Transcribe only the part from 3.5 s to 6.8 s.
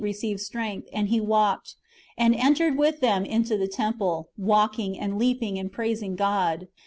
the temple, walking, and leaping, and praising God."